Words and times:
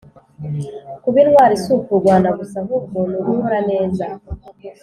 kuba 1.03 1.17
intwari 1.23 1.55
si 1.63 1.69
ukurwana 1.77 2.29
gusa 2.37 2.55
ahubwo 2.63 2.97
nugukora 3.09 3.59
neza 3.71 4.05